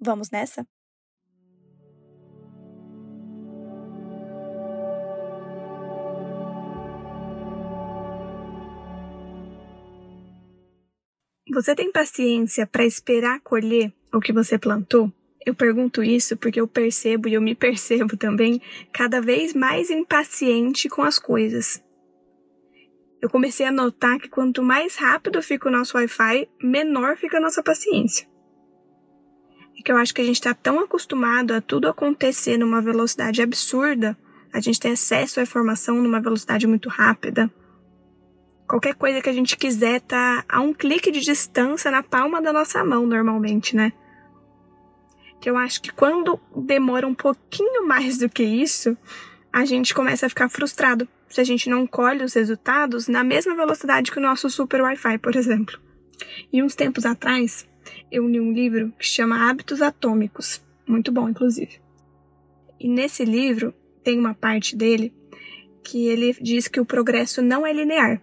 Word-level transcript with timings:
Vamos 0.00 0.30
nessa? 0.30 0.66
Você 11.54 11.74
tem 11.74 11.92
paciência 11.92 12.66
para 12.66 12.84
esperar 12.84 13.40
colher 13.40 13.92
o 14.12 14.18
que 14.18 14.32
você 14.32 14.58
plantou? 14.58 15.12
Eu 15.46 15.54
pergunto 15.54 16.02
isso 16.02 16.36
porque 16.36 16.60
eu 16.60 16.66
percebo 16.66 17.28
e 17.28 17.34
eu 17.34 17.40
me 17.40 17.54
percebo 17.56 18.16
também 18.16 18.60
cada 18.92 19.20
vez 19.20 19.54
mais 19.54 19.88
impaciente 19.90 20.88
com 20.88 21.02
as 21.02 21.18
coisas. 21.18 21.82
Eu 23.22 23.30
comecei 23.30 23.64
a 23.64 23.72
notar 23.72 24.18
que 24.18 24.28
quanto 24.28 24.62
mais 24.62 24.96
rápido 24.96 25.40
fica 25.40 25.68
o 25.68 25.72
nosso 25.72 25.96
Wi-Fi, 25.96 26.48
menor 26.62 27.16
fica 27.16 27.38
a 27.38 27.40
nossa 27.40 27.62
paciência. 27.62 28.28
É 29.78 29.82
que 29.82 29.90
eu 29.90 29.96
acho 29.96 30.14
que 30.14 30.20
a 30.20 30.24
gente 30.24 30.36
está 30.36 30.54
tão 30.54 30.80
acostumado 30.80 31.52
a 31.52 31.60
tudo 31.60 31.88
acontecer 31.88 32.56
numa 32.56 32.80
velocidade 32.80 33.42
absurda, 33.42 34.16
a 34.52 34.60
gente 34.60 34.78
tem 34.78 34.92
acesso 34.92 35.40
à 35.40 35.42
informação 35.42 35.96
numa 35.96 36.20
velocidade 36.20 36.66
muito 36.66 36.88
rápida. 36.88 37.50
Qualquer 38.68 38.94
coisa 38.94 39.20
que 39.20 39.28
a 39.28 39.32
gente 39.32 39.56
quiser 39.56 40.00
tá 40.00 40.44
a 40.48 40.60
um 40.60 40.72
clique 40.72 41.10
de 41.10 41.20
distância 41.20 41.90
na 41.90 42.02
palma 42.02 42.40
da 42.40 42.52
nossa 42.52 42.82
mão, 42.84 43.06
normalmente, 43.06 43.76
né? 43.76 43.92
que 45.44 45.50
eu 45.50 45.58
acho 45.58 45.82
que 45.82 45.92
quando 45.92 46.40
demora 46.56 47.06
um 47.06 47.12
pouquinho 47.12 47.86
mais 47.86 48.16
do 48.16 48.30
que 48.30 48.42
isso, 48.42 48.96
a 49.52 49.66
gente 49.66 49.92
começa 49.92 50.24
a 50.24 50.28
ficar 50.30 50.48
frustrado 50.48 51.06
se 51.28 51.38
a 51.38 51.44
gente 51.44 51.68
não 51.68 51.86
colhe 51.86 52.24
os 52.24 52.32
resultados 52.32 53.08
na 53.08 53.22
mesma 53.22 53.54
velocidade 53.54 54.10
que 54.10 54.18
o 54.18 54.22
nosso 54.22 54.48
super 54.48 54.80
Wi-Fi, 54.80 55.18
por 55.18 55.36
exemplo. 55.36 55.78
E 56.50 56.62
uns 56.62 56.74
tempos 56.74 57.04
atrás, 57.04 57.68
eu 58.10 58.28
li 58.28 58.40
um 58.40 58.52
livro 58.52 58.92
que 58.98 59.06
chama 59.06 59.48
Hábitos 59.48 59.82
Atômicos, 59.82 60.62
muito 60.86 61.10
bom, 61.10 61.28
inclusive. 61.28 61.80
E 62.78 62.88
nesse 62.88 63.24
livro 63.24 63.74
tem 64.02 64.18
uma 64.18 64.34
parte 64.34 64.76
dele 64.76 65.12
que 65.82 66.06
ele 66.06 66.34
diz 66.40 66.68
que 66.68 66.80
o 66.80 66.84
progresso 66.84 67.42
não 67.42 67.66
é 67.66 67.72
linear, 67.72 68.20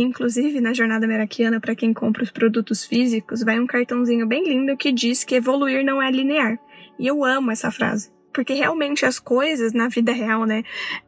Inclusive, 0.00 0.60
na 0.60 0.72
jornada 0.72 1.08
meraquiana, 1.08 1.60
para 1.60 1.74
quem 1.74 1.92
compra 1.92 2.22
os 2.22 2.30
produtos 2.30 2.84
físicos, 2.84 3.42
vai 3.42 3.58
um 3.58 3.66
cartãozinho 3.66 4.28
bem 4.28 4.44
lindo 4.44 4.76
que 4.76 4.92
diz 4.92 5.24
que 5.24 5.34
evoluir 5.34 5.84
não 5.84 6.00
é 6.00 6.08
linear. 6.08 6.56
E 6.98 7.06
eu 7.08 7.24
amo 7.24 7.50
essa 7.50 7.68
frase. 7.72 8.08
Porque 8.32 8.52
realmente 8.52 9.04
as 9.04 9.18
coisas 9.18 9.72
na 9.72 9.88
vida 9.88 10.12
real, 10.12 10.44
né, 10.44 10.62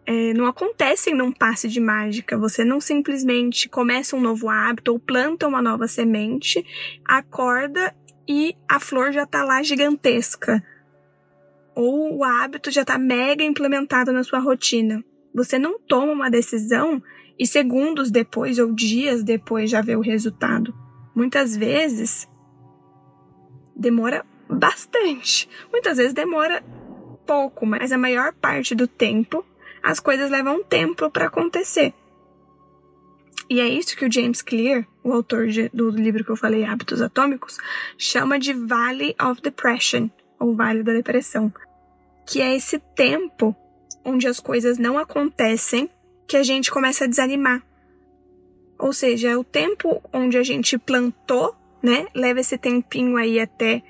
é, 0.07 0.33
não 0.35 0.47
acontecem 0.47 1.15
num 1.15 1.31
passe 1.31 1.69
de 1.69 1.81
mágica. 1.81 2.37
Você 2.39 2.65
não 2.65 2.81
simplesmente 2.81 3.69
começa 3.69 4.17
um 4.17 4.21
novo 4.21 4.49
hábito 4.49 4.93
ou 4.93 4.99
planta 4.99 5.47
uma 5.47 5.63
nova 5.63 5.87
semente, 5.87 6.65
acorda 7.05 7.95
e 8.29 8.57
a 8.69 8.81
flor 8.81 9.13
já 9.13 9.27
tá 9.27 9.45
lá 9.45 9.63
gigantesca. 9.63 10.63
Ou 11.75 12.19
o 12.19 12.25
hábito 12.25 12.71
já 12.71 12.85
tá 12.85 12.99
mega 12.99 13.45
implementado 13.45 14.13
na 14.13 14.25
sua 14.25 14.39
rotina. 14.39 15.05
Você 15.35 15.59
não 15.59 15.79
toma 15.79 16.13
uma 16.13 16.31
decisão 16.31 17.03
e 17.39 17.47
segundos 17.47 18.11
depois 18.11 18.59
ou 18.59 18.73
dias 18.73 19.23
depois 19.23 19.71
já 19.71 19.81
vê 19.81 19.97
o 19.97 20.01
resultado. 20.01 20.75
Muitas 21.15 21.57
vezes 21.57 22.29
demora 23.75 24.25
bastante. 24.49 25.49
Muitas 25.73 25.97
vezes 25.97 26.13
demora 26.13 26.63
pouco, 27.31 27.65
mas 27.65 27.93
a 27.93 27.97
maior 27.97 28.33
parte 28.33 28.75
do 28.75 28.89
tempo 28.89 29.47
as 29.81 30.01
coisas 30.01 30.33
levam 30.33 30.65
tempo 30.65 31.09
para 31.09 31.27
acontecer. 31.27 31.95
E 33.49 33.61
é 33.61 33.69
isso 33.69 33.97
que 33.97 34.05
o 34.05 34.13
James 34.13 34.43
Clear, 34.43 34.85
o 35.05 35.13
autor 35.13 35.47
de, 35.47 35.69
do 35.69 35.91
livro 35.91 36.25
que 36.25 36.31
eu 36.31 36.37
falei, 36.37 36.65
Hábitos 36.65 37.01
Atômicos, 37.01 37.57
chama 37.97 38.37
de 38.37 38.53
Valley 38.53 39.15
of 39.23 39.41
Depression, 39.41 40.11
ou 40.41 40.57
Vale 40.57 40.83
da 40.83 40.93
Depressão, 40.93 41.53
que 42.27 42.43
é 42.43 42.57
esse 42.57 42.81
tempo 42.97 43.55
onde 44.05 44.27
as 44.27 44.41
coisas 44.41 44.77
não 44.77 44.99
acontecem 44.99 45.89
que 46.27 46.37
a 46.37 46.43
gente 46.43 46.69
começa 46.69 47.05
a 47.05 47.09
desanimar. 47.09 47.63
Ou 48.77 48.93
seja, 48.93 49.29
é 49.29 49.37
o 49.37 49.45
tempo 49.45 50.03
onde 50.13 50.37
a 50.37 50.43
gente 50.43 50.77
plantou, 50.77 51.55
né? 51.81 52.09
Leva 52.13 52.41
esse 52.41 52.59
tempinho 52.59 53.17
aí 53.17 53.39
até 53.39 53.85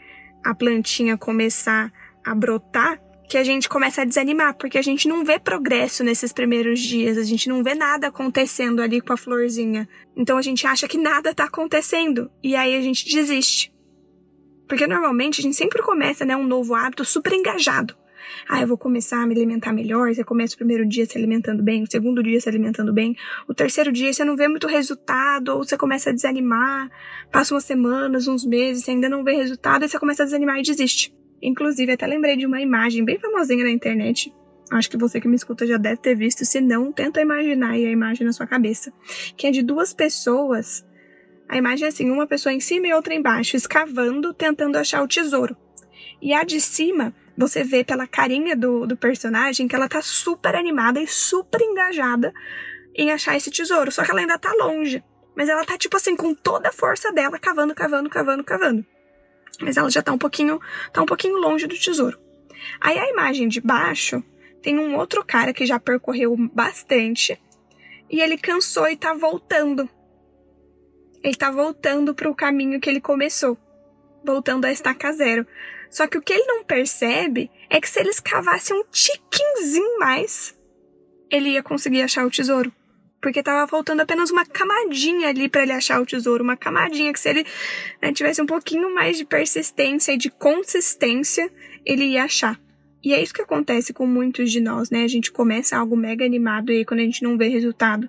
a 0.45 0.55
plantinha 0.55 1.17
começar 1.17 1.91
a 2.23 2.35
brotar, 2.35 3.01
que 3.31 3.39
a 3.39 3.45
gente 3.45 3.69
começa 3.69 4.03
a 4.03 4.05
desanimar, 4.05 4.57
porque 4.57 4.77
a 4.77 4.83
gente 4.83 5.07
não 5.07 5.25
vê 5.25 5.39
progresso 5.39 6.03
nesses 6.03 6.33
primeiros 6.33 6.81
dias, 6.81 7.17
a 7.17 7.23
gente 7.23 7.49
não 7.49 7.63
vê 7.63 7.77
nada 7.77 8.09
acontecendo 8.09 8.83
ali 8.83 9.01
com 9.01 9.13
a 9.13 9.17
florzinha. 9.17 9.89
Então 10.17 10.37
a 10.37 10.43
gente 10.43 10.67
acha 10.67 10.89
que 10.89 10.99
nada 10.99 11.33
tá 11.33 11.45
acontecendo 11.45 12.29
e 12.43 12.57
aí 12.57 12.75
a 12.75 12.81
gente 12.81 13.09
desiste. 13.09 13.73
Porque 14.67 14.85
normalmente 14.85 15.39
a 15.39 15.43
gente 15.45 15.55
sempre 15.55 15.81
começa, 15.81 16.25
né, 16.25 16.37
um 16.37 16.45
novo 16.45 16.75
hábito 16.75 17.05
super 17.05 17.33
engajado. 17.33 17.95
Ah, 18.49 18.63
eu 18.63 18.67
vou 18.67 18.77
começar 18.77 19.23
a 19.23 19.27
me 19.29 19.35
alimentar 19.37 19.73
melhor. 19.73 20.13
Você 20.13 20.25
começa 20.25 20.55
o 20.55 20.59
primeiro 20.59 20.85
dia 20.85 21.07
se 21.07 21.17
alimentando 21.17 21.63
bem, 21.63 21.85
o 21.85 21.91
segundo 21.91 22.25
dia 22.25 22.41
se 22.41 22.49
alimentando 22.49 22.93
bem, 22.93 23.17
o 23.47 23.55
terceiro 23.55 23.93
dia 23.93 24.13
você 24.13 24.25
não 24.25 24.35
vê 24.35 24.49
muito 24.49 24.67
resultado, 24.67 25.51
ou 25.51 25.63
você 25.63 25.77
começa 25.77 26.11
a 26.11 26.13
desanimar, 26.13 26.91
passa 27.31 27.55
umas 27.55 27.65
semanas, 27.65 28.27
uns 28.27 28.45
meses, 28.45 28.83
você 28.83 28.91
ainda 28.91 29.09
não 29.09 29.23
vê 29.23 29.37
resultado, 29.37 29.85
e 29.85 29.89
você 29.89 30.01
começa 30.01 30.25
a 30.25 30.27
desanimar 30.27 30.59
e 30.59 30.63
desiste. 30.63 31.15
Inclusive, 31.43 31.93
até 31.93 32.07
lembrei 32.07 32.37
de 32.37 32.47
uma 32.47 32.61
imagem 32.61 33.05
bem 33.05 33.19
famosinha 33.19 33.65
na 33.65 33.71
internet. 33.71 34.33
Acho 34.71 34.91
que 34.91 34.97
você 34.97 35.21
que 35.21 35.27
me 35.27 35.35
escuta 35.35 35.67
já 35.67 35.77
deve 35.77 35.97
ter 35.97 36.15
visto. 36.15 36.45
Se 36.45 36.61
não, 36.61 36.93
tenta 36.93 37.21
imaginar 37.21 37.71
aí 37.71 37.87
a 37.87 37.91
imagem 37.91 38.27
na 38.27 38.33
sua 38.33 38.47
cabeça. 38.47 38.93
Que 39.37 39.49
é 39.49 39.51
de 39.51 39.63
duas 39.63 39.93
pessoas. 39.93 40.87
A 41.49 41.57
imagem 41.57 41.87
é 41.87 41.89
assim: 41.89 42.11
uma 42.11 42.27
pessoa 42.27 42.53
em 42.53 42.61
cima 42.61 42.87
e 42.87 42.93
outra 42.93 43.15
embaixo, 43.15 43.57
escavando, 43.57 44.33
tentando 44.33 44.77
achar 44.77 45.03
o 45.03 45.09
tesouro. 45.09 45.57
E 46.23 46.33
a 46.33 46.45
de 46.45 46.61
cima 46.61 47.15
você 47.37 47.65
vê 47.65 47.83
pela 47.83 48.07
carinha 48.07 48.55
do, 48.55 48.87
do 48.87 48.97
personagem 48.97 49.67
que 49.67 49.75
ela 49.75 49.89
tá 49.89 50.03
super 50.03 50.55
animada 50.55 51.01
e 51.01 51.09
super 51.09 51.61
engajada 51.61 52.33
em 52.95 53.11
achar 53.11 53.37
esse 53.37 53.51
tesouro. 53.51 53.91
Só 53.91 54.05
que 54.05 54.11
ela 54.11 54.21
ainda 54.21 54.39
tá 54.39 54.53
longe. 54.53 55.03
Mas 55.35 55.49
ela 55.49 55.65
tá, 55.65 55.79
tipo 55.79 55.97
assim, 55.97 56.15
com 56.15 56.35
toda 56.35 56.69
a 56.69 56.73
força 56.73 57.11
dela, 57.13 57.39
cavando, 57.39 57.75
cavando, 57.75 58.11
cavando, 58.11 58.45
cavando. 58.45 58.85
Mas 59.61 59.77
ela 59.77 59.91
já 59.91 60.03
tá 60.03 60.13
um 60.13 60.19
pouquinho, 60.19 60.61
tá 60.93 61.03
um 61.03 61.07
pouquinho 61.07 61.37
longe 61.37 61.67
do 61.67 61.79
tesouro. 61.79 62.19
Aí 62.81 62.99
a 62.99 63.09
imagem 63.09 63.49
de 63.49 63.61
baixo 63.61 64.23
tem 64.63 64.79
um 64.79 64.97
outro 64.97 65.25
cara 65.25 65.53
que 65.53 65.65
já 65.65 65.81
percorreu 65.81 66.37
bastante 66.53 67.41
e 68.11 68.21
ele 68.21 68.37
cansou 68.37 68.89
e 68.89 68.97
tá 68.97 69.15
voltando. 69.15 69.89
Ele 71.23 71.35
tá 71.35 71.51
voltando 71.51 72.15
para 72.15 72.29
o 72.29 72.35
caminho 72.35 72.81
que 72.81 72.89
ele 72.89 73.01
começou, 73.01 73.57
voltando 74.25 74.65
a 74.65 74.73
estaca 74.73 75.13
zero. 75.13 75.47
Só 75.91 76.07
que 76.07 76.19
o 76.19 76.23
que 76.23 76.33
ele 76.33 76.45
não 76.45 76.65
percebe 76.65 77.51
é 77.69 77.81
que 77.81 77.89
se 77.89 78.01
ele 78.01 78.11
escavasse 78.11 78.73
um 78.73 78.85
tiquinzinho 78.91 79.99
mais, 79.99 80.57
ele 81.31 81.51
ia 81.51 81.63
conseguir 81.63 82.03
achar 82.03 82.27
o 82.27 82.31
tesouro. 82.31 82.73
Porque 83.21 83.43
tava 83.43 83.69
faltando 83.69 84.01
apenas 84.01 84.31
uma 84.31 84.47
camadinha 84.47 85.29
ali 85.29 85.49
para 85.49 85.63
ele 85.63 85.73
achar 85.73 86.01
o 86.01 86.07
tesouro. 86.07 86.43
Uma 86.43 86.57
camadinha 86.57 87.13
que 87.13 87.21
se 87.21 87.29
ele 87.29 87.47
né, 88.01 88.13
tivesse 88.13 88.41
um 88.41 88.47
pouquinho 88.47 88.95
mais 88.95 89.19
de 89.19 89.25
persistência 89.25 90.13
e 90.13 90.17
de 90.17 90.31
consistência, 90.31 91.51
ele 91.85 92.05
ia 92.05 92.25
achar. 92.25 92.59
E 93.03 93.13
é 93.13 93.23
isso 93.23 93.35
que 93.35 93.43
acontece 93.43 93.93
com 93.93 94.07
muitos 94.07 94.51
de 94.51 94.61
nós, 94.61 94.91
né? 94.91 95.05
A 95.05 95.09
gente 95.09 95.31
começa 95.31 95.77
algo 95.77 95.97
mega 95.97 96.25
animado 96.25 96.73
e 96.73 96.85
quando 96.85 97.01
a 97.01 97.05
gente 97.05 97.23
não 97.23 97.37
vê 97.37 97.49
resultado, 97.49 98.09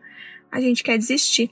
a 0.52 0.60
gente 0.60 0.84
quer 0.84 0.98
desistir 0.98 1.52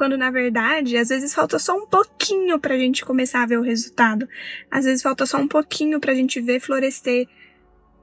quando 0.00 0.16
na 0.16 0.30
verdade, 0.30 0.96
às 0.96 1.10
vezes 1.10 1.34
falta 1.34 1.58
só 1.58 1.76
um 1.76 1.84
pouquinho 1.86 2.58
pra 2.58 2.78
gente 2.78 3.04
começar 3.04 3.42
a 3.42 3.46
ver 3.46 3.58
o 3.58 3.62
resultado. 3.62 4.26
Às 4.70 4.86
vezes 4.86 5.02
falta 5.02 5.26
só 5.26 5.36
um 5.36 5.46
pouquinho 5.46 6.00
pra 6.00 6.14
gente 6.14 6.40
ver 6.40 6.58
florescer, 6.58 7.28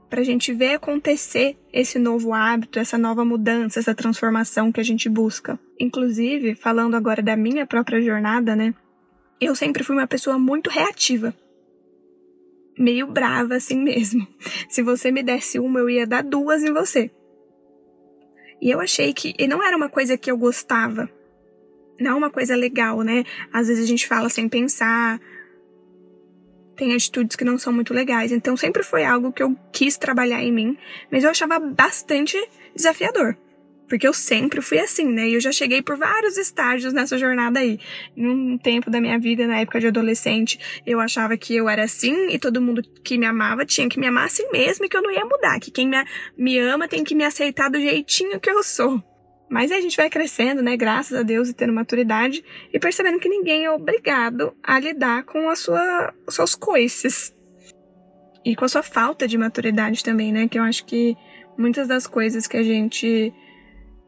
pra 0.08 0.22
gente 0.22 0.52
ver 0.52 0.74
acontecer 0.74 1.56
esse 1.72 1.98
novo 1.98 2.32
hábito, 2.32 2.78
essa 2.78 2.96
nova 2.96 3.24
mudança, 3.24 3.78
essa 3.78 3.94
transformação 3.94 4.72
que 4.72 4.80
a 4.80 4.84
gente 4.84 5.08
busca. 5.08 5.58
Inclusive, 5.78 6.54
falando 6.54 6.94
agora 6.94 7.22
da 7.22 7.36
minha 7.36 7.66
própria 7.66 8.00
jornada, 8.00 8.56
né? 8.56 8.74
Eu 9.40 9.54
sempre 9.54 9.84
fui 9.84 9.94
uma 9.94 10.06
pessoa 10.06 10.38
muito 10.38 10.70
reativa. 10.70 11.34
Meio 12.78 13.06
brava 13.06 13.56
assim 13.56 13.82
mesmo. 13.82 14.26
Se 14.68 14.82
você 14.82 15.10
me 15.10 15.22
desse 15.22 15.58
uma, 15.58 15.80
eu 15.80 15.90
ia 15.90 16.06
dar 16.06 16.22
duas 16.22 16.62
em 16.62 16.72
você. 16.72 17.10
E 18.60 18.70
eu 18.70 18.80
achei 18.80 19.12
que 19.12 19.34
e 19.38 19.46
não 19.46 19.62
era 19.62 19.76
uma 19.76 19.88
coisa 19.88 20.16
que 20.18 20.30
eu 20.30 20.36
gostava 20.36 21.08
não 22.00 22.12
é 22.12 22.14
uma 22.14 22.30
coisa 22.30 22.54
legal, 22.54 23.02
né? 23.02 23.24
Às 23.52 23.68
vezes 23.68 23.84
a 23.84 23.86
gente 23.86 24.06
fala 24.06 24.28
sem 24.28 24.48
pensar, 24.48 25.20
tem 26.78 26.94
atitudes 26.94 27.36
que 27.36 27.44
não 27.44 27.58
são 27.58 27.72
muito 27.72 27.92
legais. 27.92 28.30
Então 28.30 28.56
sempre 28.56 28.82
foi 28.84 29.04
algo 29.04 29.32
que 29.32 29.42
eu 29.42 29.54
quis 29.72 29.98
trabalhar 29.98 30.42
em 30.42 30.52
mim, 30.52 30.78
mas 31.10 31.24
eu 31.24 31.30
achava 31.30 31.58
bastante 31.58 32.38
desafiador. 32.74 33.36
Porque 33.88 34.06
eu 34.06 34.12
sempre 34.12 34.60
fui 34.60 34.78
assim, 34.78 35.06
né? 35.06 35.28
E 35.28 35.34
eu 35.34 35.40
já 35.40 35.50
cheguei 35.50 35.80
por 35.80 35.96
vários 35.96 36.36
estágios 36.36 36.92
nessa 36.92 37.16
jornada 37.16 37.58
aí. 37.58 37.80
Num 38.14 38.58
tempo 38.58 38.90
da 38.90 39.00
minha 39.00 39.18
vida, 39.18 39.46
na 39.46 39.60
época 39.60 39.80
de 39.80 39.86
adolescente, 39.86 40.82
eu 40.86 41.00
achava 41.00 41.38
que 41.38 41.56
eu 41.56 41.68
era 41.68 41.84
assim 41.84 42.28
e 42.28 42.38
todo 42.38 42.60
mundo 42.60 42.82
que 43.02 43.16
me 43.16 43.24
amava 43.24 43.64
tinha 43.64 43.88
que 43.88 43.98
me 43.98 44.06
amar 44.06 44.26
assim 44.26 44.46
mesmo 44.52 44.84
e 44.84 44.88
que 44.90 44.96
eu 44.96 45.02
não 45.02 45.10
ia 45.10 45.24
mudar. 45.24 45.58
Que 45.58 45.70
quem 45.70 45.88
me, 45.88 45.96
me 46.36 46.58
ama 46.58 46.86
tem 46.86 47.02
que 47.02 47.14
me 47.14 47.24
aceitar 47.24 47.70
do 47.70 47.80
jeitinho 47.80 48.38
que 48.38 48.50
eu 48.50 48.62
sou. 48.62 49.02
Mas 49.48 49.70
aí 49.70 49.78
a 49.78 49.80
gente 49.80 49.96
vai 49.96 50.10
crescendo, 50.10 50.62
né? 50.62 50.76
Graças 50.76 51.18
a 51.18 51.22
Deus 51.22 51.48
e 51.48 51.54
tendo 51.54 51.72
maturidade 51.72 52.44
e 52.72 52.78
percebendo 52.78 53.18
que 53.18 53.28
ninguém 53.28 53.64
é 53.64 53.70
obrigado 53.70 54.54
a 54.62 54.78
lidar 54.78 55.24
com 55.24 55.48
a 55.48 55.56
sua, 55.56 56.12
os 56.26 56.34
seus 56.34 56.54
coices. 56.54 57.34
E 58.44 58.54
com 58.54 58.64
a 58.64 58.68
sua 58.68 58.82
falta 58.82 59.26
de 59.26 59.38
maturidade 59.38 60.04
também, 60.04 60.32
né? 60.32 60.48
Que 60.48 60.58
eu 60.58 60.62
acho 60.62 60.84
que 60.84 61.16
muitas 61.56 61.88
das 61.88 62.06
coisas 62.06 62.46
que 62.46 62.56
a 62.56 62.62
gente 62.62 63.32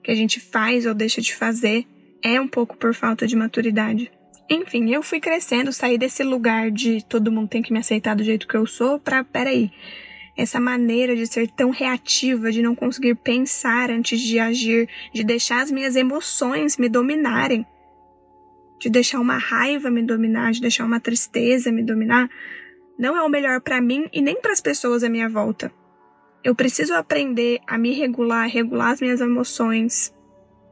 que 0.02 0.10
a 0.10 0.14
gente 0.14 0.40
faz 0.40 0.87
ou 0.87 0.94
deixa 0.94 1.20
de 1.20 1.34
fazer 1.34 1.87
é 2.22 2.40
um 2.40 2.48
pouco 2.48 2.76
por 2.76 2.94
falta 2.94 3.26
de 3.26 3.37
maturidade. 3.37 4.10
Enfim, 4.48 4.90
eu 4.92 5.02
fui 5.02 5.20
crescendo, 5.20 5.72
saí 5.72 5.96
desse 5.96 6.22
lugar 6.22 6.70
de 6.70 7.04
todo 7.04 7.31
mundo 7.31 7.48
tem 7.48 7.62
que 7.62 7.72
me 7.72 7.78
aceitar 7.78 8.16
do 8.16 8.25
jeito 8.25 8.48
que 8.48 8.56
eu 8.56 8.66
sou 8.66 8.98
pra, 8.98 9.22
peraí, 9.22 9.70
essa 10.40 10.58
maneira 10.58 11.14
de 11.14 11.26
ser 11.26 11.48
tão 11.48 11.69
reativa, 11.69 12.50
de 12.50 12.62
não 12.62 12.75
conseguir 12.75 13.14
pensar 13.14 13.90
antes 13.90 14.19
de 14.19 14.38
agir, 14.38 14.88
de 15.12 15.22
deixar 15.22 15.60
as 15.60 15.70
minhas 15.70 15.96
emoções 15.96 16.78
me 16.78 16.88
dominarem, 16.88 17.66
de 18.78 18.88
deixar 18.88 19.20
uma 19.20 19.37
raiva 19.37 19.90
me 19.90 20.02
dominar, 20.02 20.52
de 20.52 20.62
deixar 20.62 20.87
uma 20.87 20.98
tristeza 20.98 21.70
me 21.70 21.82
dominar, 21.82 22.31
não 22.98 23.14
é 23.14 23.22
o 23.22 23.28
melhor 23.28 23.60
para 23.60 23.82
mim 23.82 24.08
e 24.12 24.22
nem 24.22 24.40
para 24.40 24.52
as 24.52 24.62
pessoas 24.62 25.04
à 25.04 25.10
minha 25.10 25.28
volta. 25.28 25.70
Eu 26.42 26.54
preciso 26.54 26.94
aprender 26.94 27.60
a 27.66 27.76
me 27.76 27.92
regular, 27.92 28.44
a 28.44 28.48
regular 28.48 28.92
as 28.92 29.00
minhas 29.02 29.20
emoções 29.20 30.14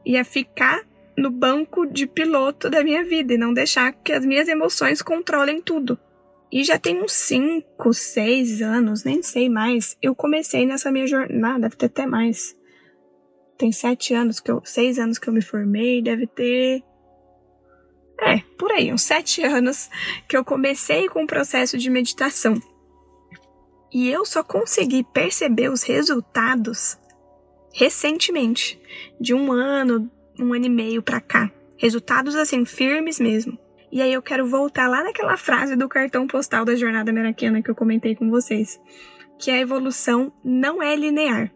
e 0.03 0.17
a 0.17 0.23
ficar 0.23 0.81
no 1.15 1.29
banco 1.29 1.85
de 1.85 2.07
piloto 2.07 2.71
da 2.71 2.83
minha 2.83 3.03
vida 3.03 3.35
e 3.35 3.37
não 3.37 3.53
deixar 3.53 3.93
que 3.93 4.13
as 4.13 4.25
minhas 4.25 4.47
emoções 4.47 5.03
controlem 5.03 5.61
tudo. 5.61 5.99
E 6.51 6.63
já 6.63 6.79
tem 6.79 7.01
uns 7.01 7.13
5, 7.13 7.93
6 7.93 8.61
anos, 8.61 9.03
nem 9.03 9.21
sei 9.21 9.47
mais, 9.49 9.95
eu 10.01 10.15
comecei 10.15 10.65
nessa 10.65 10.91
minha 10.91 11.05
jornada, 11.05 11.61
deve 11.61 11.75
ter 11.75 11.85
até 11.85 12.05
mais. 12.05 12.55
Tem 13.57 13.71
7 13.71 14.13
anos 14.13 14.39
que 14.39 14.49
eu, 14.49 14.61
6 14.63 14.97
anos 14.99 15.19
que 15.19 15.27
eu 15.27 15.33
me 15.33 15.41
formei, 15.41 16.01
deve 16.01 16.25
ter 16.25 16.83
é, 18.21 18.39
por 18.57 18.71
aí, 18.71 18.91
uns 18.91 19.03
7 19.03 19.43
anos 19.45 19.89
que 20.27 20.35
eu 20.35 20.43
comecei 20.43 21.07
com 21.07 21.23
o 21.23 21.27
processo 21.27 21.77
de 21.77 21.89
meditação. 21.89 22.59
E 23.91 24.09
eu 24.09 24.25
só 24.25 24.43
consegui 24.43 25.03
perceber 25.03 25.69
os 25.69 25.83
resultados 25.83 26.97
recentemente, 27.73 28.79
de 29.19 29.33
um 29.33 29.51
ano, 29.51 30.09
um 30.39 30.53
ano 30.53 30.65
e 30.65 30.69
meio 30.69 31.01
pra 31.01 31.21
cá. 31.21 31.51
Resultados 31.77 32.35
assim, 32.35 32.65
firmes 32.65 33.19
mesmo. 33.19 33.57
E 33.91 34.01
aí 34.01 34.13
eu 34.13 34.21
quero 34.21 34.45
voltar 34.47 34.87
lá 34.87 35.03
naquela 35.03 35.35
frase 35.37 35.75
do 35.75 35.89
cartão 35.89 36.27
postal 36.27 36.63
da 36.63 36.75
jornada 36.75 37.11
meraquiana 37.11 37.61
que 37.61 37.69
eu 37.69 37.75
comentei 37.75 38.15
com 38.15 38.29
vocês, 38.29 38.79
que 39.39 39.49
a 39.49 39.59
evolução 39.59 40.31
não 40.43 40.81
é 40.81 40.95
linear. 40.95 41.51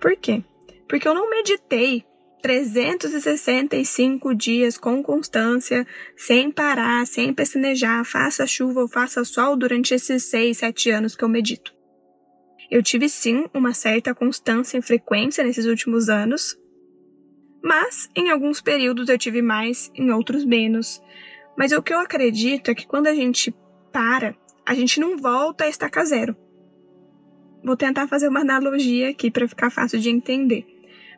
Por 0.00 0.16
quê? 0.16 0.42
Porque 0.88 1.06
eu 1.06 1.14
não 1.14 1.30
meditei 1.30 2.04
365 2.42 4.34
dias 4.34 4.76
com 4.76 5.02
constância, 5.02 5.86
sem 6.16 6.50
parar, 6.50 7.06
sem 7.06 7.32
pestanejar, 7.32 8.04
faça 8.04 8.46
chuva 8.46 8.82
ou 8.82 8.88
faça 8.88 9.24
sol 9.24 9.56
durante 9.56 9.94
esses 9.94 10.24
6, 10.24 10.58
7 10.58 10.90
anos 10.90 11.16
que 11.16 11.24
eu 11.24 11.28
medito. 11.28 11.72
Eu 12.70 12.82
tive 12.82 13.08
sim 13.08 13.46
uma 13.54 13.72
certa 13.72 14.14
constância 14.14 14.76
e 14.76 14.82
frequência 14.82 15.44
nesses 15.44 15.64
últimos 15.64 16.08
anos, 16.08 16.58
mas 17.62 18.10
em 18.14 18.30
alguns 18.30 18.60
períodos 18.60 19.08
eu 19.08 19.16
tive 19.16 19.40
mais, 19.40 19.90
em 19.94 20.10
outros 20.10 20.44
menos. 20.44 21.02
Mas 21.56 21.72
o 21.72 21.82
que 21.82 21.94
eu 21.94 22.00
acredito 22.00 22.70
é 22.70 22.74
que 22.74 22.86
quando 22.86 23.06
a 23.06 23.14
gente 23.14 23.54
para, 23.92 24.34
a 24.66 24.74
gente 24.74 24.98
não 24.98 25.16
volta 25.16 25.64
a 25.64 25.68
estaca 25.68 26.04
zero. 26.04 26.36
Vou 27.62 27.76
tentar 27.76 28.08
fazer 28.08 28.28
uma 28.28 28.40
analogia 28.40 29.10
aqui 29.10 29.30
para 29.30 29.48
ficar 29.48 29.70
fácil 29.70 29.98
de 29.98 30.10
entender. 30.10 30.66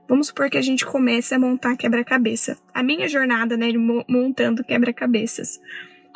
Vamos 0.08 0.28
supor 0.28 0.48
que 0.48 0.58
a 0.58 0.62
gente 0.62 0.86
comece 0.86 1.34
a 1.34 1.38
montar 1.38 1.76
quebra-cabeça. 1.76 2.56
A 2.72 2.82
minha 2.82 3.08
jornada, 3.08 3.56
né, 3.56 3.66
montando 4.08 4.62
quebra-cabeças. 4.62 5.60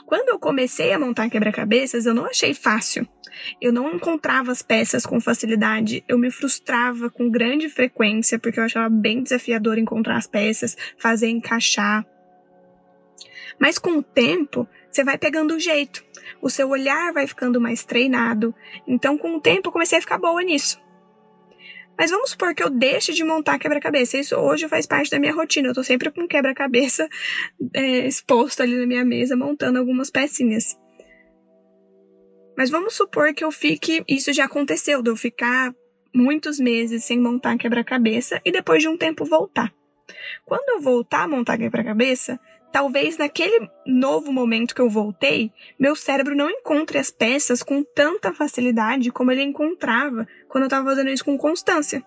Quando 0.07 0.29
eu 0.29 0.39
comecei 0.39 0.93
a 0.93 0.99
montar 0.99 1.29
quebra-cabeças, 1.29 2.07
eu 2.07 2.15
não 2.15 2.27
achei 2.27 2.55
fácil. 2.55 3.07
Eu 3.61 3.73
não 3.73 3.95
encontrava 3.95 4.53
as 4.53 4.63
peças 4.63 5.07
com 5.07 5.21
facilidade. 5.21 6.05
Eu 6.09 6.19
me 6.19 6.31
frustrava 6.31 7.11
com 7.11 7.31
grande 7.31 7.69
frequência, 7.69 8.39
porque 8.39 8.61
eu 8.61 8.65
achava 8.65 8.89
bem 8.89 9.23
desafiador 9.23 9.79
encontrar 9.79 10.17
as 10.17 10.27
peças, 10.27 10.77
fazer 10.97 11.29
encaixar. 11.29 12.05
Mas 13.59 13.79
com 13.79 13.99
o 13.99 14.03
tempo, 14.03 14.69
você 14.91 15.05
vai 15.05 15.19
pegando 15.19 15.55
o 15.55 15.61
jeito. 15.61 16.05
O 16.41 16.49
seu 16.49 16.69
olhar 16.69 17.13
vai 17.13 17.27
ficando 17.27 17.61
mais 17.61 17.85
treinado. 17.85 18.55
Então, 18.87 19.19
com 19.19 19.37
o 19.37 19.41
tempo, 19.41 19.69
eu 19.69 19.73
comecei 19.73 19.99
a 19.99 20.01
ficar 20.01 20.19
boa 20.19 20.43
nisso. 20.43 20.81
Mas 21.99 22.11
vamos 22.11 22.31
supor 22.31 22.55
que 22.55 22.63
eu 22.63 22.71
deixe 22.71 23.13
de 23.13 23.23
montar 23.23 23.59
quebra-cabeça. 23.59 24.17
Isso 24.17 24.35
hoje 24.35 24.67
faz 24.69 24.87
parte 24.87 25.11
da 25.11 25.19
minha 25.19 25.35
rotina. 25.35 25.69
Eu 25.69 25.75
tô 25.75 25.85
sempre 25.85 26.11
com 26.11 26.27
quebra-cabeça 26.27 27.07
é, 27.75 28.07
exposto 28.07 28.63
ali 28.63 28.75
na 28.75 28.87
minha 28.87 29.05
mesa, 29.05 29.37
montando 29.37 29.79
algumas 29.79 30.11
pecinhas. 30.11 30.79
Mas 32.57 32.71
vamos 32.71 32.95
supor 32.95 33.35
que 33.35 33.45
eu 33.45 33.51
fique. 33.51 34.03
Isso 34.09 34.33
já 34.33 34.47
aconteceu, 34.47 35.03
de 35.03 35.11
eu 35.11 35.17
ficar 35.17 35.75
muitos 36.15 36.59
meses 36.59 37.05
sem 37.05 37.21
montar 37.21 37.59
quebra-cabeça 37.59 38.41
e 38.45 38.51
depois 38.51 38.83
de 38.83 38.89
um 38.89 38.97
tempo 38.97 39.25
voltar. 39.25 39.73
Quando 40.45 40.71
eu 40.71 40.81
voltar 40.81 41.25
a 41.25 41.29
montar 41.29 41.59
quebra-cabeça, 41.59 42.41
talvez 42.73 43.19
naquele 43.19 43.69
novo 43.87 44.33
momento 44.33 44.75
que 44.75 44.81
eu 44.81 44.89
voltei, 44.89 45.53
meu 45.79 45.97
cérebro 45.97 46.37
não 46.37 46.51
encontre 46.51 46.99
as 46.99 47.11
peças 47.11 47.63
com 47.63 47.83
tanta 47.83 48.33
facilidade 48.33 49.11
como 49.11 49.33
ele 49.33 49.43
encontrava 49.43 50.27
quando 50.49 50.65
eu 50.65 50.69
estava 50.69 50.89
fazendo 50.89 51.11
isso 51.11 51.25
com 51.25 51.37
constância. 51.37 52.05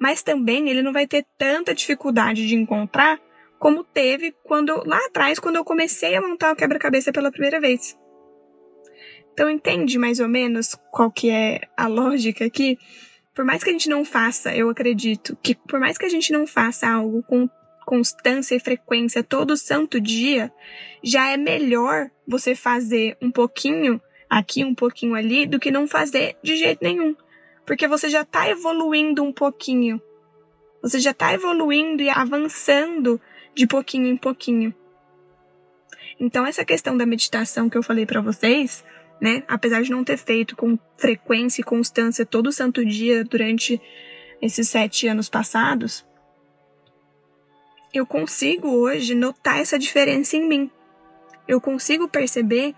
Mas 0.00 0.22
também 0.22 0.68
ele 0.68 0.82
não 0.82 0.92
vai 0.92 1.06
ter 1.06 1.26
tanta 1.36 1.74
dificuldade 1.74 2.46
de 2.46 2.54
encontrar 2.54 3.20
como 3.58 3.82
teve 3.82 4.34
quando 4.44 4.82
lá 4.86 4.98
atrás, 5.06 5.38
quando 5.38 5.56
eu 5.56 5.64
comecei 5.64 6.14
a 6.14 6.22
montar 6.22 6.52
o 6.52 6.56
quebra-cabeça 6.56 7.12
pela 7.12 7.32
primeira 7.32 7.60
vez. 7.60 7.98
Então 9.32 9.50
entende 9.50 9.98
mais 9.98 10.20
ou 10.20 10.28
menos 10.28 10.76
qual 10.90 11.10
que 11.10 11.30
é 11.30 11.60
a 11.76 11.86
lógica 11.86 12.44
aqui? 12.44 12.78
Por 13.34 13.44
mais 13.44 13.62
que 13.62 13.70
a 13.70 13.72
gente 13.72 13.88
não 13.88 14.04
faça, 14.04 14.54
eu 14.54 14.68
acredito 14.68 15.36
que 15.42 15.54
por 15.54 15.78
mais 15.78 15.96
que 15.96 16.04
a 16.04 16.08
gente 16.08 16.32
não 16.32 16.46
faça 16.46 16.88
algo 16.88 17.22
com 17.22 17.48
constância 17.88 18.54
e 18.54 18.60
frequência 18.60 19.24
todo 19.24 19.56
santo 19.56 19.98
dia, 19.98 20.52
já 21.02 21.30
é 21.30 21.38
melhor 21.38 22.10
você 22.26 22.54
fazer 22.54 23.16
um 23.18 23.30
pouquinho 23.30 23.98
aqui, 24.28 24.62
um 24.62 24.74
pouquinho 24.74 25.14
ali, 25.14 25.46
do 25.46 25.58
que 25.58 25.70
não 25.70 25.88
fazer 25.88 26.36
de 26.42 26.54
jeito 26.54 26.80
nenhum. 26.82 27.16
Porque 27.64 27.88
você 27.88 28.10
já 28.10 28.20
está 28.20 28.46
evoluindo 28.46 29.24
um 29.24 29.32
pouquinho. 29.32 29.98
Você 30.82 31.00
já 31.00 31.12
está 31.12 31.32
evoluindo 31.32 32.02
e 32.02 32.10
avançando 32.10 33.18
de 33.54 33.66
pouquinho 33.66 34.06
em 34.06 34.18
pouquinho. 34.18 34.74
Então, 36.20 36.46
essa 36.46 36.66
questão 36.66 36.94
da 36.94 37.06
meditação 37.06 37.70
que 37.70 37.78
eu 37.78 37.82
falei 37.82 38.04
para 38.04 38.20
vocês, 38.20 38.84
né, 39.18 39.42
apesar 39.48 39.80
de 39.80 39.90
não 39.90 40.04
ter 40.04 40.18
feito 40.18 40.54
com 40.54 40.78
frequência 40.98 41.62
e 41.62 41.64
constância 41.64 42.26
todo 42.26 42.52
santo 42.52 42.84
dia 42.84 43.24
durante 43.24 43.80
esses 44.42 44.68
sete 44.68 45.08
anos 45.08 45.30
passados, 45.30 46.06
eu 47.92 48.06
consigo 48.06 48.68
hoje 48.68 49.14
notar 49.14 49.58
essa 49.58 49.78
diferença 49.78 50.36
em 50.36 50.46
mim. 50.46 50.70
Eu 51.46 51.60
consigo 51.60 52.08
perceber 52.08 52.74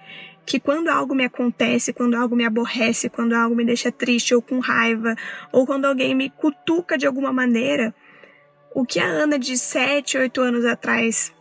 que 0.46 0.60
quando 0.60 0.88
algo 0.88 1.14
me 1.14 1.24
acontece, 1.24 1.92
quando 1.92 2.14
algo 2.14 2.34
me 2.34 2.44
aborrece, 2.44 3.08
quando 3.08 3.34
algo 3.34 3.54
me 3.54 3.64
deixa 3.64 3.90
triste 3.90 4.34
ou 4.34 4.40
com 4.40 4.58
raiva, 4.58 5.14
ou 5.52 5.66
quando 5.66 5.84
alguém 5.84 6.14
me 6.14 6.30
cutuca 6.30 6.96
de 6.96 7.06
alguma 7.06 7.32
maneira, 7.32 7.94
o 8.74 8.84
que 8.84 9.00
a 9.00 9.04
Ana 9.04 9.38
de 9.38 9.58
7, 9.58 10.18
8 10.18 10.40
anos 10.40 10.64
atrás. 10.64 11.32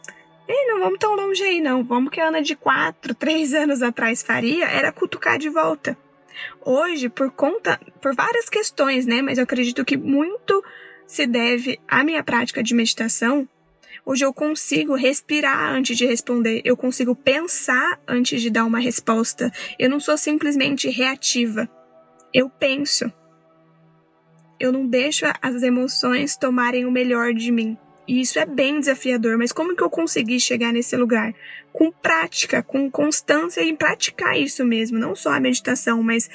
Ei, 0.47 0.67
não 0.67 0.79
vamos 0.79 0.99
tão 0.99 1.15
longe 1.15 1.43
aí, 1.43 1.61
não. 1.61 1.83
Vamos 1.83 2.11
que 2.11 2.19
a 2.19 2.27
Ana 2.27 2.41
de 2.41 2.55
4, 2.55 3.13
3 3.13 3.53
anos 3.53 3.81
atrás 3.83 4.23
faria 4.23 4.65
era 4.65 4.91
cutucar 4.91 5.37
de 5.37 5.49
volta. 5.49 5.97
Hoje, 6.65 7.09
por 7.09 7.31
conta, 7.31 7.79
por 8.01 8.15
várias 8.15 8.49
questões, 8.49 9.05
né? 9.05 9.21
Mas 9.21 9.37
eu 9.37 9.43
acredito 9.43 9.85
que 9.85 9.97
muito 9.97 10.63
se 11.05 11.25
deve 11.27 11.79
à 11.87 12.03
minha 12.03 12.23
prática 12.23 12.63
de 12.63 12.73
meditação, 12.73 13.47
Hoje 14.09 14.25
eu 14.25 14.33
consigo 14.33 14.95
respirar 14.95 15.71
antes 15.71 15.95
de 15.95 16.03
responder, 16.03 16.63
eu 16.65 16.75
consigo 16.75 17.15
pensar 17.15 18.01
antes 18.07 18.41
de 18.41 18.49
dar 18.49 18.65
uma 18.65 18.79
resposta. 18.79 19.51
Eu 19.77 19.87
não 19.87 19.99
sou 19.99 20.17
simplesmente 20.17 20.89
reativa. 20.89 21.69
Eu 22.33 22.49
penso. 22.49 23.13
Eu 24.59 24.71
não 24.71 24.87
deixo 24.87 25.27
as 25.39 25.61
emoções 25.61 26.35
tomarem 26.35 26.87
o 26.87 26.91
melhor 26.91 27.35
de 27.35 27.51
mim. 27.51 27.77
E 28.07 28.19
isso 28.19 28.39
é 28.39 28.47
bem 28.47 28.79
desafiador, 28.79 29.37
mas 29.37 29.51
como 29.51 29.75
que 29.75 29.83
eu 29.83 29.91
consegui 29.91 30.39
chegar 30.39 30.73
nesse 30.73 30.97
lugar? 30.97 31.31
Com 31.71 31.91
prática, 31.91 32.63
com 32.63 32.89
constância 32.89 33.61
em 33.61 33.75
praticar 33.75 34.35
isso 34.35 34.65
mesmo, 34.65 34.97
não 34.97 35.13
só 35.13 35.33
a 35.33 35.39
meditação, 35.39 36.01
mas 36.01 36.27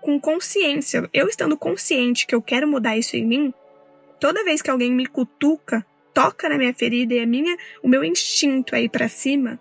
com 0.00 0.18
consciência. 0.18 1.08
Eu 1.12 1.28
estando 1.28 1.56
consciente 1.56 2.26
que 2.26 2.34
eu 2.34 2.42
quero 2.42 2.66
mudar 2.66 2.98
isso 2.98 3.14
em 3.16 3.24
mim, 3.24 3.54
toda 4.18 4.42
vez 4.42 4.60
que 4.60 4.68
alguém 4.68 4.90
me 4.90 5.06
cutuca, 5.06 5.86
toca 6.14 6.48
na 6.48 6.56
minha 6.56 6.72
ferida 6.72 7.12
e 7.12 7.20
a 7.20 7.26
minha, 7.26 7.56
o 7.82 7.88
meu 7.88 8.02
instinto 8.04 8.74
é 8.74 8.82
ir 8.82 8.88
para 8.88 9.08
cima, 9.08 9.60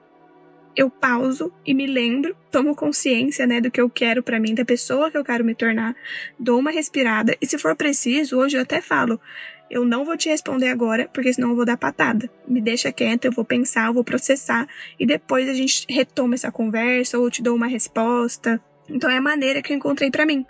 eu 0.76 0.90
pauso 0.90 1.54
e 1.66 1.74
me 1.74 1.86
lembro, 1.86 2.36
tomo 2.52 2.76
consciência, 2.76 3.46
né, 3.46 3.62
do 3.62 3.70
que 3.70 3.80
eu 3.80 3.90
quero 3.90 4.24
para 4.24 4.40
mim, 4.40 4.56
da 4.56 4.66
pessoa 4.66 5.12
que 5.12 5.18
eu 5.18 5.24
quero 5.24 5.44
me 5.44 5.54
tornar, 5.54 5.96
dou 6.40 6.60
uma 6.60 6.72
respirada 6.72 7.36
e 7.42 7.46
se 7.46 7.58
for 7.58 7.76
preciso, 7.76 8.40
hoje 8.40 8.58
eu 8.58 8.62
até 8.62 8.82
falo, 8.82 9.20
eu 9.70 9.86
não 9.86 10.06
vou 10.06 10.16
te 10.16 10.30
responder 10.30 10.70
agora, 10.70 11.10
porque 11.12 11.34
senão 11.34 11.50
eu 11.50 11.56
vou 11.56 11.66
dar 11.66 11.78
patada. 11.78 12.30
Me 12.48 12.62
deixa 12.62 12.92
quieta, 12.92 13.28
eu 13.28 13.32
vou 13.32 13.44
pensar, 13.44 13.88
eu 13.88 13.94
vou 13.94 14.04
processar 14.04 14.68
e 15.00 15.06
depois 15.06 15.50
a 15.50 15.54
gente 15.54 15.86
retoma 15.90 16.36
essa 16.36 16.52
conversa 16.52 17.18
ou 17.18 17.26
eu 17.26 17.32
te 17.32 17.42
dou 17.42 17.56
uma 17.56 17.66
resposta. 17.66 18.62
Então 18.88 19.10
é 19.10 19.18
a 19.18 19.22
maneira 19.22 19.64
que 19.64 19.74
eu 19.74 19.78
encontrei 19.78 20.12
para 20.12 20.28
mim. 20.28 20.46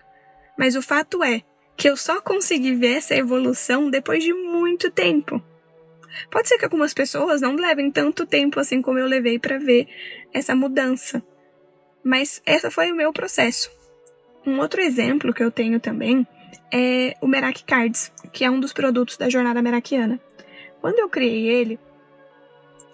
Mas 0.58 0.76
o 0.76 0.82
fato 0.82 1.24
é 1.24 1.42
que 1.78 1.90
eu 1.90 1.96
só 1.96 2.20
consegui 2.20 2.76
ver 2.76 2.98
essa 2.98 3.16
evolução 3.16 3.90
depois 3.90 4.24
de 4.24 4.34
muito 4.34 4.92
tempo. 4.92 5.42
Pode 6.30 6.48
ser 6.48 6.58
que 6.58 6.66
algumas 6.66 6.94
pessoas 6.94 7.42
não 7.42 7.56
levem 7.56 7.92
tanto 7.92 8.26
tempo 8.26 8.60
assim 8.60 8.82
como 8.82 9.00
eu 9.00 9.08
levei 9.08 9.40
para 9.40 9.58
ver 9.58 9.88
essa 10.34 10.56
mudança. 10.56 11.24
Mas 12.04 12.42
essa 12.46 12.70
foi 12.70 12.92
o 12.92 12.96
meu 12.96 13.14
processo. 13.14 13.72
Um 14.46 14.60
outro 14.60 14.82
exemplo 14.82 15.34
que 15.34 15.44
eu 15.44 15.52
tenho 15.52 15.80
também 15.80 16.28
é 16.72 17.16
o 17.22 17.28
Merak 17.28 17.64
Cards, 17.64 18.12
que 18.32 18.44
é 18.44 18.52
um 18.52 18.60
dos 18.60 18.74
produtos 18.74 19.18
da 19.18 19.30
jornada 19.30 19.62
merakiana. 19.62 20.20
Quando 20.82 21.00
eu 21.00 21.08
criei 21.08 21.48
ele, 21.48 21.80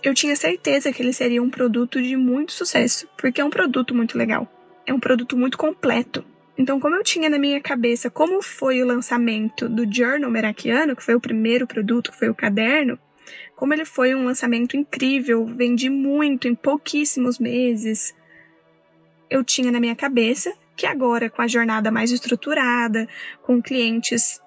eu 0.03 0.13
tinha 0.13 0.35
certeza 0.35 0.93
que 0.93 1.01
ele 1.01 1.11
seria 1.11 1.41
um 1.41 1.49
produto 1.49 2.01
de 2.01 2.15
muito 2.15 2.51
sucesso, 2.51 3.07
porque 3.17 3.41
é 3.41 3.45
um 3.45 3.49
produto 3.49 3.95
muito 3.95 4.17
legal. 4.17 4.47
É 4.85 4.93
um 4.93 4.99
produto 4.99 5.35
muito 5.35 5.57
completo. 5.57 6.23
Então, 6.57 6.79
como 6.79 6.95
eu 6.95 7.03
tinha 7.03 7.29
na 7.29 7.39
minha 7.39 7.59
cabeça 7.61 8.09
como 8.09 8.41
foi 8.41 8.81
o 8.81 8.85
lançamento 8.85 9.67
do 9.67 9.91
Journal 9.91 10.29
Merakiano, 10.29 10.95
que 10.95 11.03
foi 11.03 11.15
o 11.15 11.19
primeiro 11.19 11.65
produto, 11.65 12.11
que 12.11 12.17
foi 12.19 12.29
o 12.29 12.35
caderno, 12.35 12.99
como 13.55 13.73
ele 13.73 13.85
foi 13.85 14.15
um 14.15 14.25
lançamento 14.25 14.77
incrível, 14.77 15.45
vendi 15.45 15.89
muito 15.89 16.47
em 16.47 16.55
pouquíssimos 16.55 17.39
meses, 17.39 18.15
eu 19.29 19.43
tinha 19.43 19.71
na 19.71 19.79
minha 19.79 19.95
cabeça 19.95 20.53
que 20.75 20.85
agora, 20.85 21.29
com 21.29 21.41
a 21.41 21.47
jornada 21.47 21.91
mais 21.91 22.09
estruturada, 22.09 23.07
com 23.43 23.61
clientes, 23.61 24.41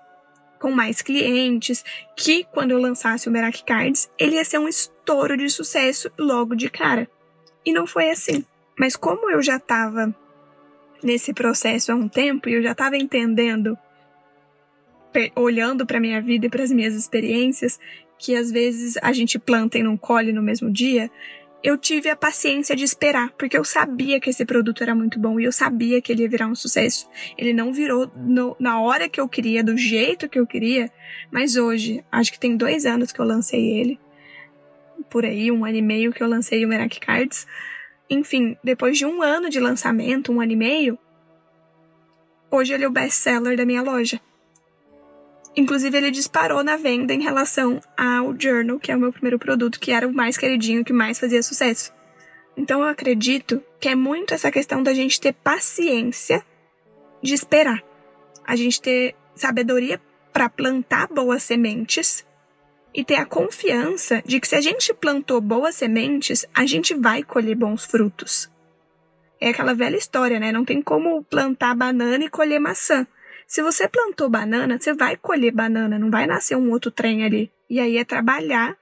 com 0.58 0.70
mais 0.70 1.02
clientes, 1.02 1.84
que 2.16 2.44
quando 2.44 2.70
eu 2.70 2.78
lançasse 2.78 3.28
o 3.28 3.30
Merak 3.30 3.64
Cards, 3.64 4.10
ele 4.18 4.36
ia 4.36 4.44
ser 4.44 4.58
um 4.58 4.66
estouro 4.66 5.36
de 5.36 5.50
sucesso 5.50 6.10
logo 6.18 6.54
de 6.54 6.70
cara. 6.70 7.06
E 7.66 7.72
não 7.72 7.86
foi 7.86 8.10
assim. 8.10 8.44
Mas 8.78 8.96
como 8.96 9.30
eu 9.30 9.42
já 9.42 9.56
estava 9.56 10.14
nesse 11.02 11.34
processo 11.34 11.92
há 11.92 11.94
um 11.94 12.08
tempo 12.08 12.48
e 12.48 12.54
eu 12.54 12.62
já 12.62 12.72
estava 12.72 12.96
entendendo, 12.96 13.76
olhando 15.36 15.84
para 15.84 16.00
minha 16.00 16.22
vida 16.22 16.46
e 16.46 16.48
para 16.48 16.62
as 16.62 16.70
minhas 16.70 16.94
experiências, 16.94 17.78
que 18.22 18.36
às 18.36 18.52
vezes 18.52 18.96
a 19.02 19.12
gente 19.12 19.36
planta 19.36 19.76
e 19.76 19.82
não 19.82 19.96
colhe 19.96 20.32
no 20.32 20.40
mesmo 20.40 20.70
dia, 20.70 21.10
eu 21.60 21.76
tive 21.76 22.08
a 22.08 22.14
paciência 22.14 22.76
de 22.76 22.84
esperar, 22.84 23.32
porque 23.32 23.58
eu 23.58 23.64
sabia 23.64 24.20
que 24.20 24.30
esse 24.30 24.44
produto 24.44 24.80
era 24.80 24.94
muito 24.94 25.18
bom 25.18 25.40
e 25.40 25.44
eu 25.44 25.50
sabia 25.50 26.00
que 26.00 26.12
ele 26.12 26.22
ia 26.22 26.28
virar 26.28 26.46
um 26.46 26.54
sucesso. 26.54 27.08
Ele 27.36 27.52
não 27.52 27.72
virou 27.72 28.08
no, 28.16 28.54
na 28.60 28.80
hora 28.80 29.08
que 29.08 29.20
eu 29.20 29.28
queria, 29.28 29.62
do 29.64 29.76
jeito 29.76 30.28
que 30.28 30.38
eu 30.38 30.46
queria, 30.46 30.88
mas 31.32 31.56
hoje, 31.56 32.04
acho 32.12 32.30
que 32.30 32.38
tem 32.38 32.56
dois 32.56 32.86
anos 32.86 33.10
que 33.10 33.20
eu 33.20 33.24
lancei 33.24 33.80
ele, 33.80 33.98
por 35.10 35.24
aí, 35.24 35.50
um 35.50 35.64
ano 35.64 35.78
e 35.78 35.82
meio 35.82 36.12
que 36.12 36.22
eu 36.22 36.28
lancei 36.28 36.64
o 36.64 36.68
Merak 36.68 37.00
Cards. 37.00 37.44
Enfim, 38.08 38.56
depois 38.62 38.96
de 38.96 39.04
um 39.04 39.20
ano 39.20 39.50
de 39.50 39.58
lançamento, 39.58 40.30
um 40.30 40.40
ano 40.40 40.52
e 40.52 40.56
meio, 40.56 40.96
hoje 42.48 42.72
ele 42.72 42.84
é 42.84 42.88
o 42.88 42.92
best-seller 42.92 43.56
da 43.56 43.66
minha 43.66 43.82
loja. 43.82 44.20
Inclusive, 45.54 45.96
ele 45.96 46.10
disparou 46.10 46.64
na 46.64 46.76
venda 46.76 47.12
em 47.12 47.22
relação 47.22 47.80
ao 47.96 48.34
Journal, 48.38 48.78
que 48.78 48.90
é 48.90 48.96
o 48.96 48.98
meu 48.98 49.12
primeiro 49.12 49.38
produto, 49.38 49.78
que 49.78 49.92
era 49.92 50.08
o 50.08 50.12
mais 50.12 50.36
queridinho, 50.36 50.84
que 50.84 50.92
mais 50.92 51.18
fazia 51.18 51.42
sucesso. 51.42 51.92
Então, 52.56 52.80
eu 52.80 52.86
acredito 52.86 53.62
que 53.78 53.88
é 53.88 53.94
muito 53.94 54.32
essa 54.32 54.50
questão 54.50 54.82
da 54.82 54.94
gente 54.94 55.20
ter 55.20 55.32
paciência 55.32 56.44
de 57.22 57.34
esperar. 57.34 57.82
A 58.46 58.56
gente 58.56 58.80
ter 58.80 59.14
sabedoria 59.34 60.00
para 60.32 60.48
plantar 60.48 61.08
boas 61.08 61.42
sementes 61.42 62.26
e 62.94 63.04
ter 63.04 63.16
a 63.16 63.26
confiança 63.26 64.22
de 64.24 64.40
que 64.40 64.48
se 64.48 64.54
a 64.54 64.60
gente 64.60 64.92
plantou 64.92 65.40
boas 65.40 65.74
sementes, 65.74 66.46
a 66.54 66.66
gente 66.66 66.94
vai 66.94 67.22
colher 67.22 67.56
bons 67.56 67.84
frutos. 67.84 68.50
É 69.40 69.48
aquela 69.48 69.74
velha 69.74 69.96
história, 69.96 70.38
né? 70.38 70.52
Não 70.52 70.64
tem 70.64 70.80
como 70.80 71.22
plantar 71.24 71.74
banana 71.74 72.24
e 72.24 72.30
colher 72.30 72.60
maçã. 72.60 73.06
Se 73.52 73.60
você 73.60 73.86
plantou 73.86 74.30
banana, 74.30 74.80
você 74.80 74.94
vai 74.94 75.14
colher 75.14 75.52
banana, 75.52 75.98
não 75.98 76.10
vai 76.10 76.26
nascer 76.26 76.56
um 76.56 76.70
outro 76.70 76.90
trem 76.90 77.22
ali. 77.22 77.52
E 77.68 77.80
aí 77.80 77.98
é 77.98 78.02
trabalhar 78.02 78.78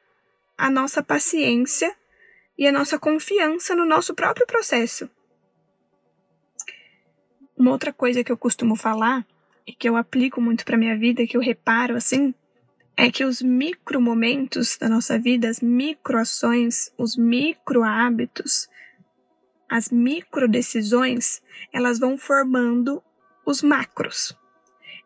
a 0.57 0.71
nossa 0.71 1.03
paciência 1.03 1.93
e 2.57 2.69
a 2.69 2.71
nossa 2.71 2.97
confiança 2.97 3.75
no 3.75 3.85
nosso 3.85 4.15
próprio 4.15 4.47
processo. 4.47 5.11
Uma 7.59 7.73
outra 7.73 7.93
coisa 7.93 8.23
que 8.23 8.31
eu 8.31 8.37
costumo 8.37 8.77
falar 8.77 9.27
e 9.67 9.73
que 9.73 9.89
eu 9.89 9.97
aplico 9.97 10.41
muito 10.41 10.65
para 10.65 10.79
minha 10.79 10.97
vida, 10.97 11.27
que 11.27 11.37
eu 11.37 11.41
reparo 11.41 11.97
assim, 11.97 12.33
é 12.97 13.11
que 13.11 13.25
os 13.25 13.43
micro 13.43 14.01
momentos 14.01 14.79
da 14.79 14.89
nossa 14.89 15.19
vida, 15.19 15.49
as 15.49 15.61
micro 15.61 16.17
ações, 16.17 16.95
os 16.97 17.17
micro 17.17 17.83
hábitos, 17.83 18.69
as 19.69 19.91
micro 19.91 20.47
decisões, 20.47 21.43
elas 21.73 21.99
vão 21.99 22.17
formando 22.17 23.03
os 23.45 23.63
macros. 23.63 24.39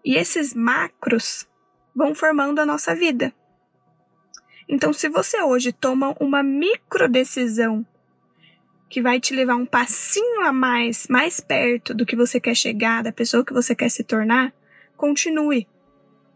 E 0.05 0.17
esses 0.17 0.53
macros 0.53 1.49
vão 1.95 2.15
formando 2.15 2.61
a 2.61 2.67
nossa 2.67 2.95
vida. 2.95 3.33
Então, 4.69 4.93
se 4.93 5.09
você 5.09 5.41
hoje 5.43 5.73
toma 5.73 6.17
uma 6.21 6.43
micro 6.43 7.09
decisão 7.09 7.87
que 8.89 9.01
vai 9.01 9.19
te 9.19 9.35
levar 9.35 9.57
um 9.57 9.67
passinho 9.67 10.43
a 10.43 10.53
mais, 10.53 11.07
mais 11.09 11.41
perto 11.41 11.95
do 11.95 12.07
que 12.07 12.17
você 12.17 12.39
quer 12.39 12.55
chegar, 12.55 13.03
da 13.03 13.13
pessoa 13.13 13.45
que 13.45 13.53
você 13.53 13.75
quer 13.75 13.89
se 13.89 14.05
tornar, 14.05 14.53
continue. 14.97 15.67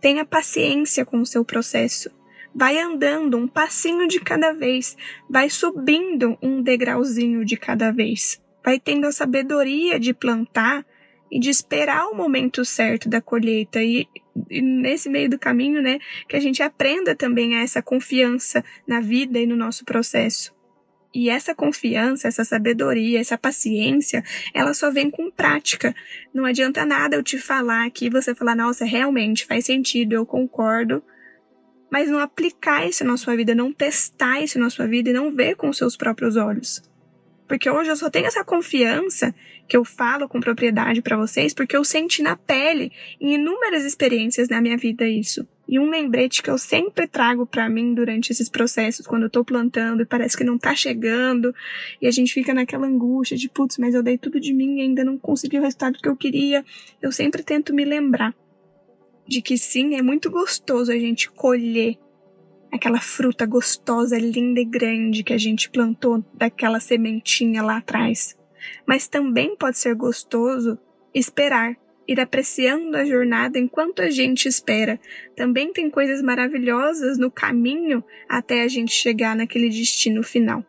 Tenha 0.01 0.25
paciência 0.25 1.05
com 1.05 1.21
o 1.21 1.27
seu 1.27 1.45
processo. 1.45 2.11
Vai 2.55 2.79
andando 2.79 3.37
um 3.37 3.47
passinho 3.47 4.09
de 4.09 4.21
cada 4.21 4.53
vez, 4.53 4.97
vai 5.29 5.51
subindo 5.51 6.37
um 6.43 6.63
degrauzinho 6.63 7.45
de 7.45 7.57
cada 7.57 7.93
vez. 7.93 8.43
Vai 8.65 8.81
tendo 8.81 9.07
a 9.07 9.13
sabedoria 9.13 9.99
de 10.01 10.13
plantar 10.13 10.85
e 11.31 11.39
de 11.39 11.51
esperar 11.51 12.07
o 12.09 12.15
momento 12.15 12.65
certo 12.65 13.09
da 13.09 13.21
colheita 13.21 13.83
e, 13.83 14.07
e, 14.51 14.63
nesse 14.63 15.09
meio 15.09 15.29
do 15.29 15.39
caminho, 15.39 15.83
né, 15.83 15.99
que 16.29 16.37
a 16.37 16.41
gente 16.41 16.63
aprenda 16.63 17.15
também 17.15 17.57
a 17.57 17.63
essa 17.63 17.83
confiança 17.83 18.65
na 18.87 19.01
vida 19.01 19.39
e 19.39 19.47
no 19.47 19.57
nosso 19.57 19.85
processo. 19.85 20.57
E 21.15 21.31
essa 21.31 21.55
confiança, 21.55 22.29
essa 22.29 22.45
sabedoria, 22.45 23.19
essa 23.19 23.39
paciência, 23.39 24.23
ela 24.55 24.75
só 24.75 24.91
vem 24.91 25.11
com 25.11 25.31
prática. 25.31 25.95
Não 26.35 26.45
adianta 26.45 26.85
nada 26.85 27.17
eu 27.17 27.23
te 27.23 27.39
falar 27.39 27.87
aqui 27.87 28.11
você 28.11 28.35
falar, 28.35 28.55
nossa, 28.55 28.85
realmente 28.85 29.47
faz 29.47 29.65
sentido, 29.65 30.13
eu 30.13 30.27
concordo, 30.27 31.03
mas 31.91 32.11
não 32.11 32.19
aplicar 32.19 32.87
isso 32.87 33.05
na 33.05 33.17
sua 33.17 33.35
vida, 33.35 33.55
não 33.55 33.73
testar 33.73 34.43
isso 34.43 34.59
na 34.59 34.69
sua 34.69 34.87
vida 34.87 35.09
e 35.09 35.13
não 35.13 35.31
ver 35.31 35.57
com 35.57 35.73
seus 35.73 35.97
próprios 35.97 36.37
olhos. 36.37 36.83
Porque 37.49 37.69
hoje 37.69 37.91
eu 37.91 37.97
só 37.97 38.11
tenho 38.11 38.27
essa 38.27 38.45
confiança 38.45 39.35
que 39.67 39.77
eu 39.77 39.85
falo 39.85 40.29
com 40.29 40.39
propriedade 40.39 41.01
para 41.01 41.17
vocês, 41.17 41.55
porque 41.55 41.77
eu 41.77 41.83
senti 41.83 42.23
na 42.23 42.37
pele 42.37 42.93
em 43.19 43.35
inúmeras 43.35 43.85
experiências 43.85 44.49
na 44.49 44.61
minha 44.61 44.77
vida 44.77 45.09
isso. 45.09 45.49
E 45.67 45.79
um 45.79 45.91
lembrete 45.91 46.43
que 46.43 46.51
eu 46.51 46.57
sempre 46.57 47.07
trago 47.07 47.47
para 47.47 47.69
mim 47.69 47.93
durante 47.95 48.31
esses 48.31 48.49
processos, 48.49 49.07
quando 49.07 49.25
eu 49.25 49.31
tô 49.31 49.45
plantando 49.45 50.03
e 50.03 50.07
parece 50.07 50.37
que 50.37 50.45
não 50.45 50.59
tá 50.59 50.75
chegando, 50.75 51.55
e 52.01 52.07
a 52.07 52.11
gente 52.11 52.33
fica 52.33 52.55
naquela 52.55 52.87
angústia 52.87 53.37
de, 53.37 53.49
putz, 53.49 53.77
mas 53.79 53.95
eu 53.95 54.03
dei 54.03 54.17
tudo 54.17 54.41
de 54.41 54.53
mim 54.53 54.79
e 54.79 54.83
ainda 54.83 55.05
não 55.05 55.19
consegui 55.19 55.59
o 55.59 55.63
resultado 55.63 55.99
que 55.99 56.09
eu 56.09 56.17
queria. 56.17 56.65
Eu 57.03 57.13
sempre 57.13 57.43
tento 57.43 57.75
me 57.75 57.85
lembrar 57.85 58.35
de 59.27 59.43
que 59.43 59.59
sim, 59.59 59.95
é 59.95 60.03
muito 60.03 60.31
gostoso 60.31 60.91
a 60.91 60.99
gente 60.99 61.31
colher 61.31 61.99
aquela 62.73 63.01
fruta 63.01 63.47
gostosa, 63.47 64.19
linda 64.19 64.61
e 64.61 64.65
grande 64.65 65.23
que 65.23 65.33
a 65.33 65.39
gente 65.39 65.71
plantou 65.71 66.25
daquela 66.35 66.81
sementinha 66.81 67.63
lá 67.63 67.79
atrás. 67.79 68.37
Mas 68.87 69.09
também 69.09 69.57
pode 69.57 69.79
ser 69.79 69.95
gostoso 69.95 70.79
esperar, 71.15 71.77
ir 72.07 72.21
apreciando 72.21 72.97
a 72.97 73.05
jornada 73.05 73.59
enquanto 73.59 74.01
a 74.01 74.11
gente 74.11 74.49
espera. 74.49 74.99
Também 75.37 75.73
tem 75.73 75.91
coisas 75.91 76.23
maravilhosas 76.23 77.19
no 77.19 77.31
caminho 77.31 78.03
até 78.29 78.63
a 78.63 78.69
gente 78.69 78.93
chegar 78.93 79.37
naquele 79.37 79.69
destino 79.69 80.23
final. 80.23 80.65